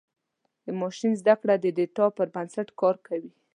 [0.65, 3.31] د ماشین زدهکړه د ډیټا پر بنسټ کار کوي.